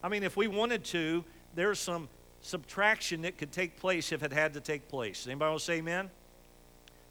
[0.04, 2.10] I mean, if we wanted to, there's some
[2.42, 5.28] subtraction that could take place if it had to take place.
[5.28, 6.10] Anybody want to say amen?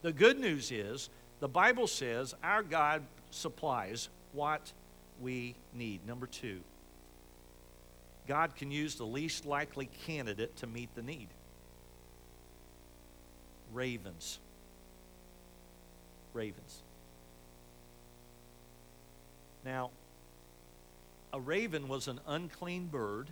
[0.02, 3.02] The good news is the Bible says our God
[3.34, 4.72] supplies what
[5.20, 6.06] we need.
[6.06, 6.60] Number two,
[8.26, 11.28] God can use the least likely candidate to meet the need.
[13.72, 14.38] Ravens.
[16.32, 16.82] Ravens.
[19.64, 19.90] Now,
[21.32, 23.28] a raven was an unclean bird,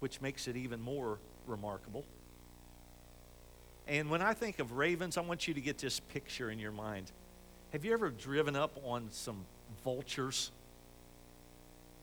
[0.00, 2.04] which makes it even more remarkable.
[3.86, 6.72] And when I think of ravens, I want you to get this picture in your
[6.72, 7.12] mind.
[7.74, 9.44] Have you ever driven up on some
[9.82, 10.52] vultures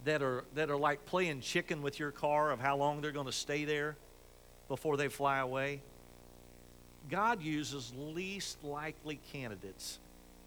[0.04, 3.28] that are, that are like playing chicken with your car of how long they're going
[3.28, 3.96] to stay there
[4.68, 5.80] before they fly away?
[7.10, 10.00] God uses least likely candidates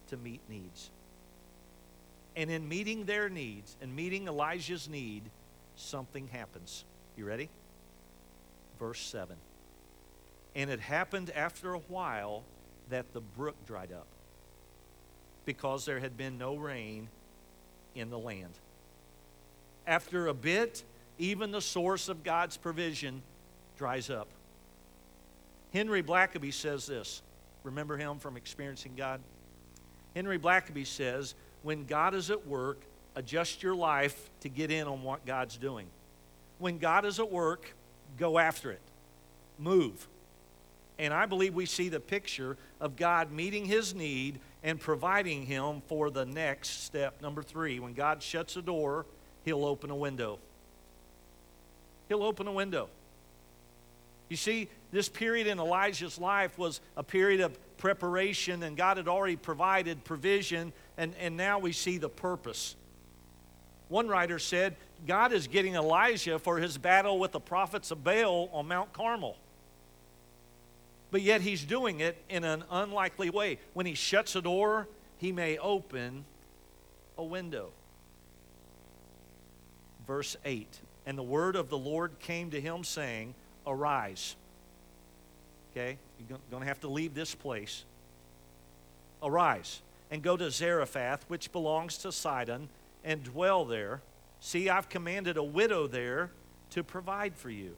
[0.09, 0.91] to meet needs.
[2.37, 5.23] And in meeting their needs and meeting Elijah's need,
[5.75, 6.85] something happens.
[7.17, 7.49] You ready?
[8.79, 9.35] Verse 7.
[10.55, 12.43] And it happened after a while
[12.91, 14.07] that the brook dried up
[15.45, 17.09] because there had been no rain
[17.95, 18.53] in the land.
[19.87, 20.83] After a bit,
[21.19, 23.23] even the source of God's provision
[23.77, 24.29] dries up.
[25.73, 27.23] Henry Blackaby says this.
[27.63, 29.21] Remember him from experiencing God?
[30.15, 32.79] Henry Blackaby says, when God is at work,
[33.17, 35.87] adjust your life to get in on what God's doing.
[36.59, 37.75] When God is at work,
[38.19, 38.81] go after it.
[39.59, 40.07] Move.
[40.99, 45.83] And I believe we see the picture of God meeting his need and providing him
[45.87, 47.21] for the next step.
[47.21, 49.05] Number three, when God shuts a door,
[49.45, 50.39] he'll open a window.
[52.09, 52.89] He'll open a window.
[54.31, 59.07] You see, this period in Elijah's life was a period of preparation, and God had
[59.07, 62.75] already provided provision, and, and now we see the purpose.
[63.89, 68.49] One writer said, God is getting Elijah for his battle with the prophets of Baal
[68.51, 69.37] on Mount Carmel.
[71.15, 73.61] But yet he's doing it in an unlikely way.
[73.73, 74.89] When he shuts a door,
[75.19, 76.25] he may open
[77.17, 77.71] a window.
[80.09, 80.67] Verse 8
[81.07, 84.35] And the word of the Lord came to him, saying, Arise.
[85.71, 85.99] Okay?
[86.19, 87.85] You're going to have to leave this place.
[89.23, 92.69] Arise and go to Zarephath, which belongs to Sidon,
[93.05, 94.01] and dwell there.
[94.41, 96.33] See, I've commanded a widow there
[96.71, 97.77] to provide for you.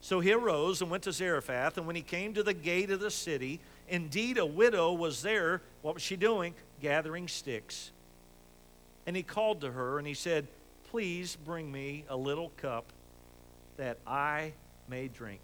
[0.00, 3.00] So he arose and went to Zarephath, and when he came to the gate of
[3.00, 5.60] the city, indeed a widow was there.
[5.82, 6.54] What was she doing?
[6.80, 7.90] Gathering sticks.
[9.06, 10.46] And he called to her, and he said,
[10.90, 12.86] Please bring me a little cup
[13.76, 14.54] that I
[14.88, 15.40] may drink.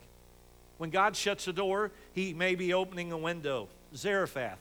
[0.79, 3.69] When God shuts a door, he may be opening a window.
[3.95, 4.59] Zarephath,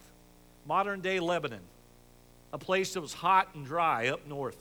[0.66, 1.62] modern day Lebanon,
[2.54, 4.58] a place that was hot and dry up north.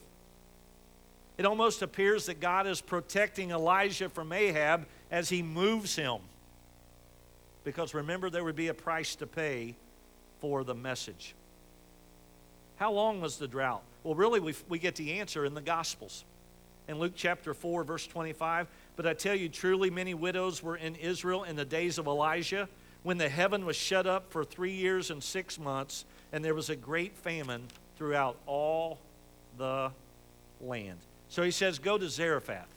[1.37, 6.19] It almost appears that God is protecting Elijah from Ahab as he moves him.
[7.65, 9.75] Because remember, there would be a price to pay
[10.41, 11.35] for the message.
[12.77, 13.83] How long was the drought?
[14.03, 16.25] Well, really, we, we get the answer in the Gospels.
[16.87, 20.97] In Luke chapter 4, verse 25, but I tell you, truly, many widows were in
[20.97, 22.69] Israel in the days of Elijah,
[23.03, 26.69] when the heaven was shut up for three years and six months, and there was
[26.69, 27.63] a great famine
[27.97, 28.99] throughout all
[29.57, 29.91] the
[30.61, 30.99] land.
[31.29, 32.69] So he says, Go to Zarephath.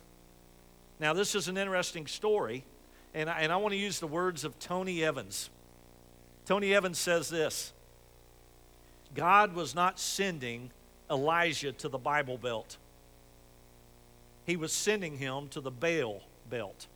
[1.00, 2.64] Now, this is an interesting story,
[3.14, 5.50] and I, and I want to use the words of Tony Evans.
[6.46, 7.74] Tony Evans says this
[9.14, 10.72] God was not sending
[11.10, 12.78] Elijah to the Bible Belt
[14.48, 16.88] he was sending him to the Baal belt.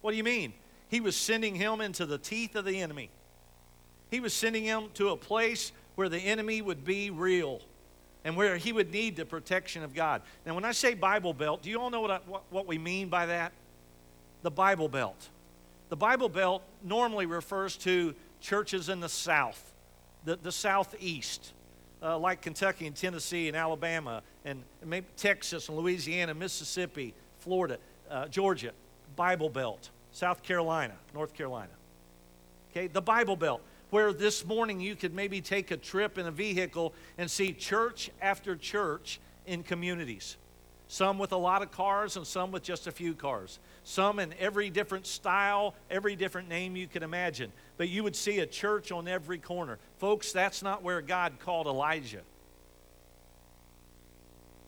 [0.00, 0.54] What do you mean?
[0.88, 3.10] He was sending him into the teeth of the enemy.
[4.10, 7.60] He was sending him to a place where the enemy would be real
[8.24, 10.22] and where he would need the protection of God.
[10.46, 12.78] Now, when I say Bible Belt, do you all know what, I, what, what we
[12.78, 13.52] mean by that?
[14.42, 15.28] The Bible Belt.
[15.90, 19.72] The Bible Belt normally refers to churches in the South,
[20.24, 21.52] the, the Southeast,
[22.02, 27.78] uh, like Kentucky and Tennessee and Alabama and maybe Texas and Louisiana, Mississippi, Florida,
[28.10, 28.72] uh, Georgia,
[29.16, 31.70] Bible Belt, South Carolina, North Carolina.
[32.70, 33.62] Okay, the Bible Belt,
[33.94, 38.10] where this morning you could maybe take a trip in a vehicle and see church
[38.20, 40.36] after church in communities.
[40.88, 44.34] some with a lot of cars and some with just a few cars, some in
[44.40, 47.52] every different style, every different name you can imagine.
[47.76, 49.78] But you would see a church on every corner.
[49.98, 52.22] Folks, that's not where God called Elijah.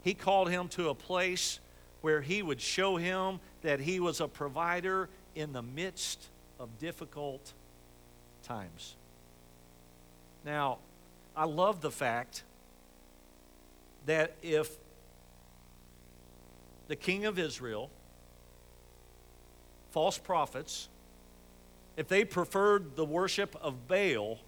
[0.02, 1.58] He called him to a place
[2.00, 6.28] where he would show him that he was a provider in the midst
[6.60, 7.52] of difficult
[8.44, 8.94] times.
[10.46, 10.78] Now,
[11.36, 12.44] I love the fact
[14.06, 14.70] that if
[16.86, 17.90] the king of Israel,
[19.90, 20.88] false prophets,
[21.96, 24.38] if they preferred the worship of Baal,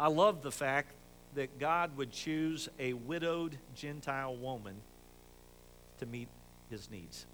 [0.00, 0.94] I love the fact
[1.36, 4.74] that God would choose a widowed Gentile woman
[6.00, 6.26] to meet
[6.70, 7.24] his needs.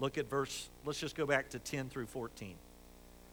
[0.00, 2.56] Look at verse, let's just go back to 10 through 14.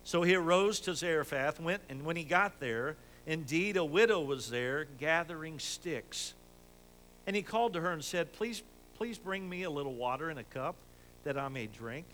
[0.03, 4.49] So he arose to Zarephath, went, and when he got there, indeed a widow was
[4.49, 6.33] there gathering sticks.
[7.25, 8.63] And he called to her and said, Please,
[8.95, 10.75] please bring me a little water in a cup
[11.23, 12.05] that I may drink.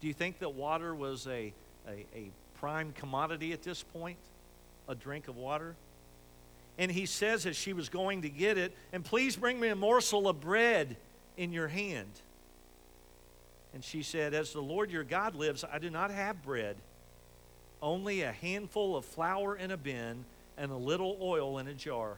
[0.00, 1.52] Do you think that water was a,
[1.88, 4.18] a, a prime commodity at this point?
[4.88, 5.76] A drink of water?
[6.78, 9.76] And he says as she was going to get it, And please bring me a
[9.76, 10.96] morsel of bread
[11.36, 12.10] in your hand.
[13.72, 16.76] And she said, As the Lord your God lives, I do not have bread,
[17.84, 20.24] only a handful of flour in a bin
[20.56, 22.16] and a little oil in a jar.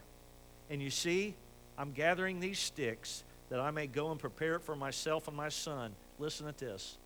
[0.69, 1.35] And you see,
[1.77, 5.49] I'm gathering these sticks that I may go and prepare it for myself and my
[5.49, 5.91] son.
[6.19, 6.97] Listen to this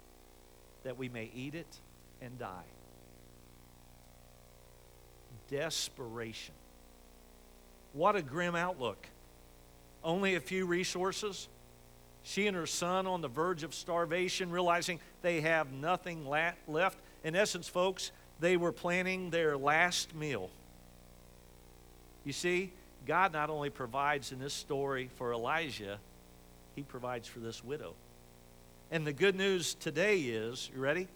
[0.84, 1.80] that we may eat it
[2.22, 2.64] and die.
[5.50, 6.56] Desperation.
[7.94, 9.08] What a grim outlook.
[10.04, 11.48] Only a few resources.
[12.24, 17.00] She and her son on the verge of starvation, realizing they have nothing la- left.
[17.24, 20.50] In essence, folks, they were planning their last meal.
[22.26, 22.74] You see,
[23.06, 26.00] God not only provides in this story for Elijah,
[26.76, 27.94] he provides for this widow.
[28.90, 31.08] And the good news today is, you ready?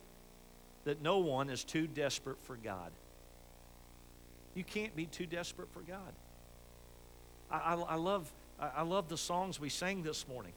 [0.86, 2.92] That no one is too desperate for God.
[4.54, 6.14] You can't be too desperate for God.
[7.52, 10.54] I, I, I love, I love the songs we sang this morning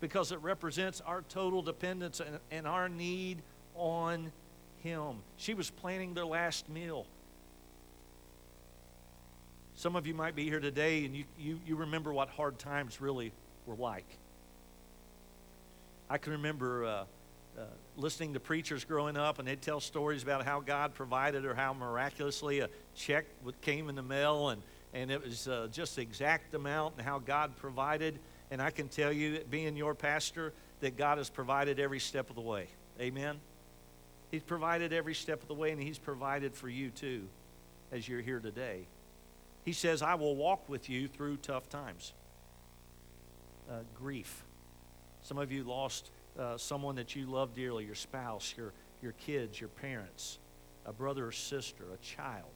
[0.00, 3.38] because it represents our total dependence and, and our need
[3.74, 4.30] on
[4.82, 5.16] Him.
[5.36, 7.06] She was planning their last meal.
[9.74, 13.00] Some of you might be here today and you, you, you remember what hard times
[13.00, 13.32] really
[13.66, 14.06] were like.
[16.10, 17.04] I can remember uh,
[17.58, 17.62] uh,
[17.96, 21.72] listening to preachers growing up, and they'd tell stories about how God provided or how
[21.72, 23.26] miraculously a check
[23.60, 24.62] came in the mail, and,
[24.94, 28.18] and it was uh, just the exact amount, and how God provided.
[28.50, 32.36] And I can tell you, being your pastor, that God has provided every step of
[32.36, 32.68] the way.
[33.00, 33.38] Amen?
[34.32, 37.28] He's provided every step of the way, and He's provided for you too
[37.92, 38.86] as you're here today.
[39.64, 42.14] He says, I will walk with you through tough times.
[43.70, 44.42] Uh, grief.
[45.22, 48.72] Some of you lost uh, someone that you love dearly your spouse, your,
[49.02, 50.38] your kids, your parents,
[50.86, 52.50] a brother or sister, a child.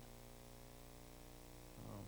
[1.92, 2.00] Um,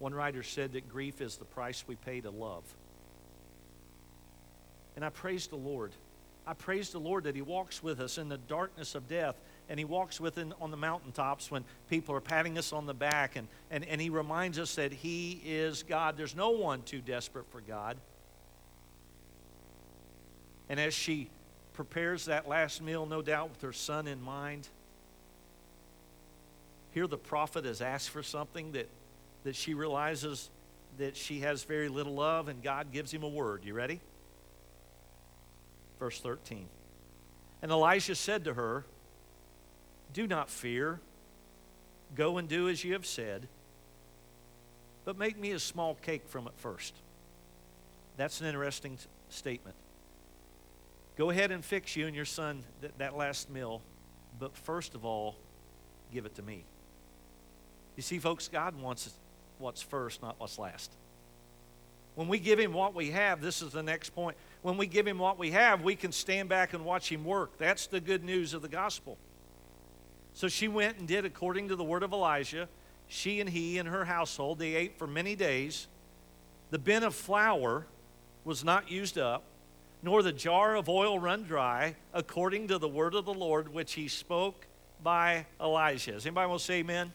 [0.00, 2.64] one writer said that grief is the price we pay to love.
[4.96, 5.92] And I praise the Lord.
[6.46, 9.36] I praise the Lord that He walks with us in the darkness of death
[9.68, 13.36] and he walks within on the mountaintops when people are patting us on the back
[13.36, 16.16] and, and, and he reminds us that he is god.
[16.16, 17.96] There's no one too desperate for god.
[20.68, 21.28] And as she
[21.72, 24.68] prepares that last meal no doubt with her son in mind
[26.92, 28.88] here the prophet has asked for something that,
[29.42, 30.50] that she realizes
[30.98, 33.64] that she has very little of and god gives him a word.
[33.64, 34.00] You ready
[35.98, 36.66] verse 13
[37.62, 38.84] and elisha said to her
[40.14, 41.00] do not fear.
[42.14, 43.48] Go and do as you have said,
[45.04, 46.94] but make me a small cake from it first.
[48.16, 48.96] That's an interesting
[49.28, 49.76] statement.
[51.18, 53.82] Go ahead and fix you and your son that, that last meal,
[54.38, 55.34] but first of all,
[56.12, 56.64] give it to me.
[57.96, 59.12] You see, folks, God wants
[59.58, 60.92] what's first, not what's last.
[62.14, 64.36] When we give Him what we have, this is the next point.
[64.64, 67.58] When we give Him what we have, we can stand back and watch Him work.
[67.58, 69.18] That's the good news of the gospel.
[70.32, 72.66] So she went and did according to the word of Elijah.
[73.06, 75.86] She and he and her household, they ate for many days.
[76.70, 77.84] The bin of flour
[78.46, 79.44] was not used up,
[80.02, 83.92] nor the jar of oil run dry, according to the word of the Lord which
[83.92, 84.66] he spoke
[85.02, 86.12] by Elijah.
[86.12, 87.12] Does anybody want to say amen?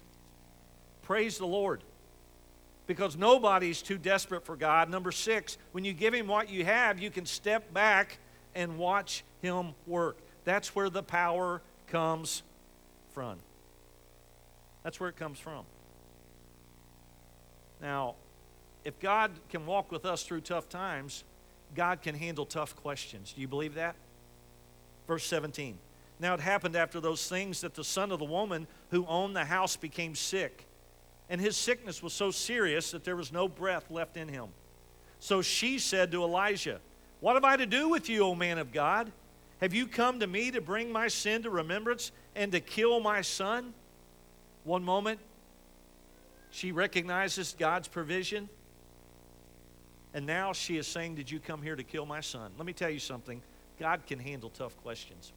[1.01, 1.81] Praise the Lord.
[2.89, 4.89] Because nobody's too desperate for God.
[4.89, 8.17] Number six, when you give him what you have, you can step back
[8.55, 10.17] and watch him work.
[10.43, 12.41] That's where the power comes
[13.13, 13.37] from.
[14.81, 15.65] That's where it comes from.
[17.79, 18.15] Now,
[18.83, 21.23] if God can walk with us through tough times,
[21.75, 23.33] God can handle tough questions.
[23.33, 23.95] Do you believe that?
[25.07, 25.77] Verse 17.
[26.19, 29.45] Now it happened after those things that the son of the woman who owned the
[29.45, 30.65] house became sick,
[31.29, 34.47] and his sickness was so serious that there was no breath left in him.
[35.19, 36.79] So she said to Elijah,
[37.19, 39.11] What have I to do with you, O man of God?
[39.61, 43.21] Have you come to me to bring my sin to remembrance and to kill my
[43.21, 43.73] son?
[44.63, 45.19] One moment,
[46.49, 48.49] she recognizes God's provision.
[50.13, 52.51] And now she is saying, Did you come here to kill my son?
[52.57, 53.41] Let me tell you something
[53.79, 55.31] God can handle tough questions.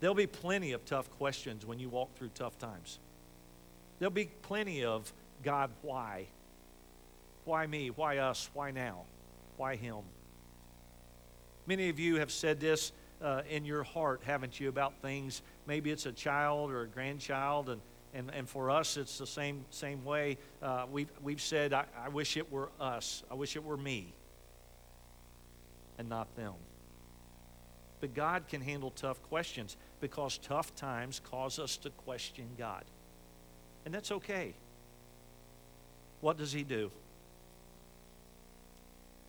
[0.00, 2.98] There'll be plenty of tough questions when you walk through tough times.
[4.02, 5.12] There'll be plenty of
[5.44, 6.26] God, why?
[7.44, 7.90] Why me?
[7.90, 8.50] Why us?
[8.52, 9.02] Why now?
[9.56, 9.98] Why him?
[11.68, 12.90] Many of you have said this
[13.22, 15.40] uh, in your heart, haven't you, about things?
[15.68, 17.80] Maybe it's a child or a grandchild, and,
[18.12, 20.36] and, and for us, it's the same, same way.
[20.60, 23.22] Uh, we've, we've said, I, I wish it were us.
[23.30, 24.12] I wish it were me
[25.98, 26.54] and not them.
[28.00, 32.82] But God can handle tough questions because tough times cause us to question God.
[33.84, 34.54] And that's okay.
[36.20, 36.90] What does He do?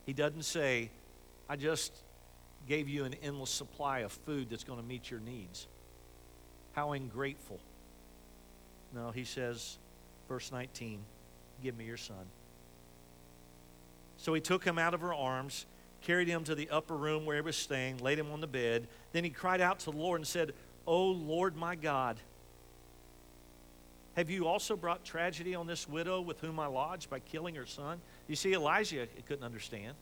[0.06, 0.90] He doesn't say,
[1.50, 1.94] I just
[2.68, 5.68] gave you an endless supply of food that's going to meet your needs.
[6.74, 7.60] How ungrateful.
[8.94, 9.78] No, He says,
[10.28, 11.00] verse 19,
[11.62, 12.26] give me your son.
[14.18, 15.66] So he took him out of her arms
[16.04, 18.88] carried him to the upper room where he was staying, laid him on the bed.
[19.14, 20.54] Then he cried out to the Lord and said,
[20.86, 22.18] O Lord my God,
[24.16, 27.66] have you also brought tragedy on this widow with whom I lodged by killing her
[27.66, 28.00] son?
[28.28, 29.96] You see, Elijah couldn't understand.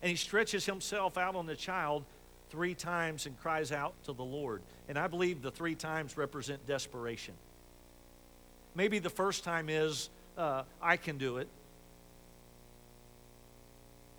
[0.00, 2.04] And he stretches himself out on the child
[2.50, 4.62] three times and cries out to the Lord.
[4.88, 7.34] And I believe the three times represent desperation.
[8.74, 10.08] Maybe the first time is,
[10.38, 11.48] uh, I can do it.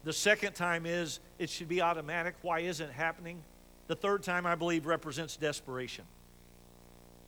[0.03, 2.35] The second time is it should be automatic.
[2.43, 3.41] Why isn't it happening?
[3.87, 6.05] The third time, I believe, represents desperation.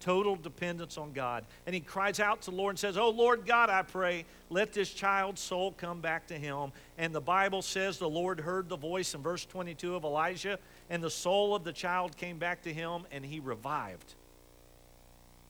[0.08, 1.44] Total dependence on God.
[1.66, 4.72] And he cries out to the Lord and says, Oh Lord God, I pray, let
[4.72, 6.72] this child's soul come back to him.
[6.98, 11.04] And the Bible says the Lord heard the voice in verse 22 of Elijah, and
[11.04, 14.14] the soul of the child came back to him, and he revived.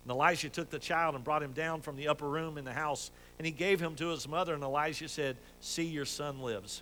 [0.03, 2.73] And Elijah took the child and brought him down from the upper room in the
[2.73, 4.55] house, and he gave him to his mother.
[4.55, 6.81] And Elijah said, See, your son lives.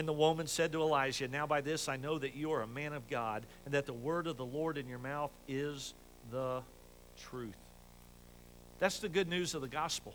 [0.00, 2.66] And the woman said to Elijah, Now by this I know that you are a
[2.66, 5.92] man of God, and that the word of the Lord in your mouth is
[6.30, 6.62] the
[7.18, 7.58] truth.
[8.78, 10.14] That's the good news of the gospel.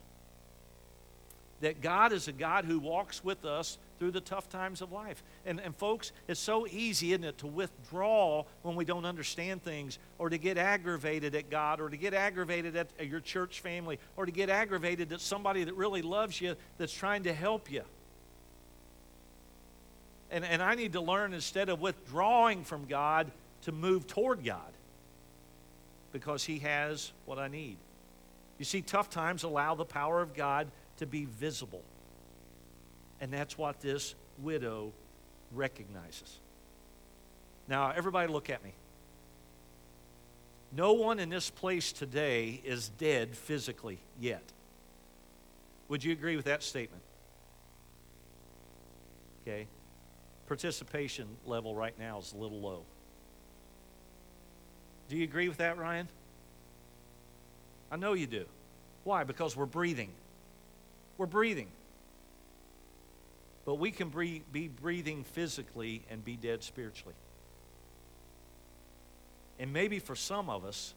[1.61, 5.21] That God is a God who walks with us through the tough times of life.
[5.45, 9.99] And, and folks, it's so easy, isn't it, to withdraw when we don't understand things,
[10.17, 14.25] or to get aggravated at God, or to get aggravated at your church family, or
[14.25, 17.83] to get aggravated at somebody that really loves you that's trying to help you.
[20.36, 23.31] And, and I need to learn instead of withdrawing from God
[23.61, 24.73] to move toward God
[26.11, 27.77] because He has what I need.
[28.59, 30.67] You see, tough times allow the power of God
[30.97, 31.83] to be visible.
[33.21, 34.13] And that's what this
[34.43, 34.91] widow
[35.53, 36.39] recognizes.
[37.69, 38.73] Now, everybody, look at me.
[40.73, 44.43] No one in this place today is dead physically yet.
[45.88, 47.03] Would you agree with that statement?
[49.47, 49.67] Okay
[50.48, 52.84] participation level right now is a little low.
[55.10, 56.08] Do you agree with that, Ryan?
[57.91, 58.46] I know you do.
[59.04, 59.24] Why?
[59.24, 60.10] Because we're breathing.
[61.18, 61.68] We're breathing.
[63.66, 67.16] But we can be breathing physically and be dead spiritually.
[69.60, 70.93] And maybe for some of us,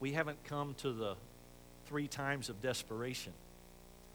[0.00, 1.14] we haven't come to the
[1.86, 3.32] three times of desperation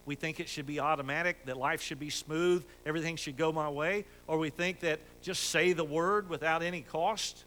[0.06, 3.70] we think it should be automatic, that life should be smooth, everything should go my
[3.70, 7.43] way, or we think that just say the word without any cost.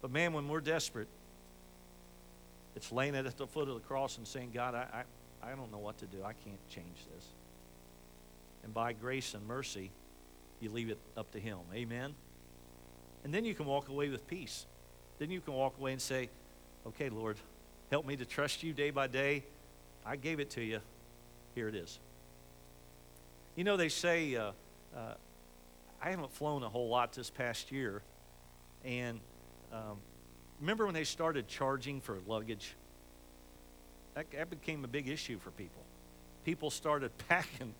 [0.00, 1.08] But man, when we're desperate,
[2.74, 5.04] it's laying it at the foot of the cross and saying, God, I,
[5.42, 6.18] I, I don't know what to do.
[6.24, 7.26] I can't change this.
[8.64, 9.90] And by grace and mercy,
[10.60, 11.58] you leave it up to Him.
[11.74, 12.14] Amen?
[13.24, 14.66] And then you can walk away with peace.
[15.18, 16.30] Then you can walk away and say,
[16.86, 17.36] Okay, Lord,
[17.90, 19.44] help me to trust you day by day.
[20.04, 20.80] I gave it to you.
[21.54, 21.98] Here it is.
[23.56, 24.52] You know, they say, uh,
[24.96, 25.14] uh,
[26.02, 28.02] I haven't flown a whole lot this past year.
[28.84, 29.20] And
[29.72, 29.98] um,
[30.60, 32.74] remember when they started charging for luggage?
[34.14, 35.82] That, that became a big issue for people.
[36.44, 37.74] People started packing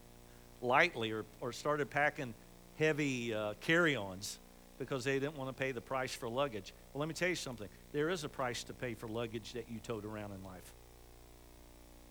[0.60, 2.34] lightly or, or started packing
[2.78, 4.38] heavy uh, carry ons
[4.78, 6.72] because they didn't want to pay the price for luggage.
[6.92, 7.68] Well, let me tell you something.
[7.92, 10.72] There is a price to pay for luggage that you towed around in life.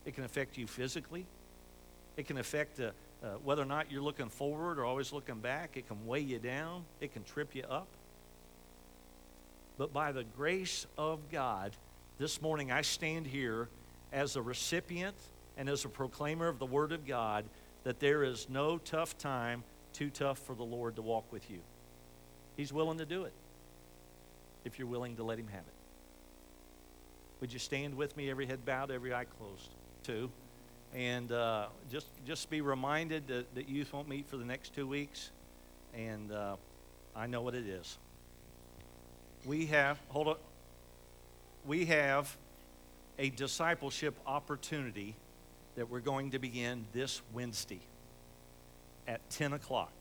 [0.05, 1.25] It can affect you physically.
[2.21, 2.91] It can affect uh,
[3.23, 5.75] uh, whether or not you're looking forward or always looking back.
[5.75, 6.85] It can weigh you down.
[6.99, 7.87] It can trip you up.
[9.79, 11.75] But by the grace of God,
[12.19, 13.69] this morning I stand here
[14.13, 15.15] as a recipient
[15.57, 17.45] and as a proclaimer of the Word of God
[17.85, 21.61] that there is no tough time too tough for the Lord to walk with you.
[22.55, 23.33] He's willing to do it
[24.63, 25.73] if you're willing to let Him have it.
[27.39, 29.73] Would you stand with me, every head bowed, every eye closed?
[30.03, 30.29] Two.
[30.93, 34.87] And uh, just, just be reminded that, that youth won't meet for the next two
[34.87, 35.31] weeks.
[35.93, 36.55] And uh,
[37.15, 37.97] I know what it is.
[39.45, 40.35] We have, hold on,
[41.65, 42.35] we have
[43.17, 45.15] a discipleship opportunity
[45.75, 47.81] that we're going to begin this Wednesday
[49.07, 49.93] at 10 o'clock.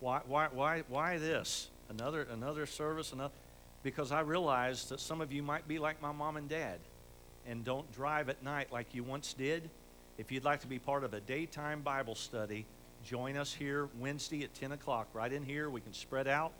[0.00, 1.68] Why, why, why, why this?
[1.88, 3.12] Another, another service?
[3.12, 3.34] Another?
[3.82, 6.78] Because I realize that some of you might be like my mom and dad
[7.46, 9.68] and don't drive at night like you once did.
[10.16, 12.66] If you'd like to be part of a daytime Bible study,
[13.04, 15.08] join us here Wednesday at 10 o'clock.
[15.12, 16.52] Right in here, we can spread out.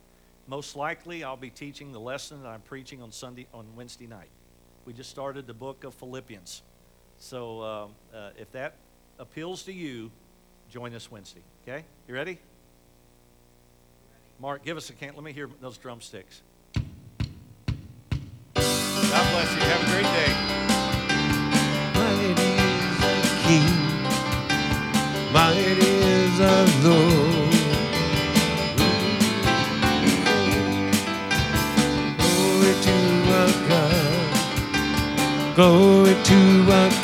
[0.48, 4.28] Most likely, I'll be teaching the lesson that I'm preaching on Sunday on Wednesday night.
[4.84, 6.62] We just started the book of Philippians.
[7.18, 8.74] So um, uh, if that
[9.18, 10.10] appeals to you,
[10.68, 11.42] join us Wednesday.
[11.62, 11.84] Okay?
[12.08, 12.38] You ready?
[14.40, 15.14] Mark, give us a can.
[15.14, 16.42] Let me hear those drumsticks.
[19.14, 19.60] God bless you.
[19.60, 20.23] Have a great day.
[36.24, 37.03] To our